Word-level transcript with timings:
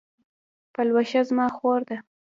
پلوشه 0.73 1.19
زما 1.29 1.47
خور 1.57 1.79
ده 1.89 1.97